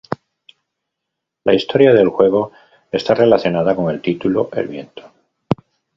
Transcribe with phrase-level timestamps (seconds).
[1.43, 2.51] La historia del juego
[2.91, 5.11] está relacionada con el título El Viento.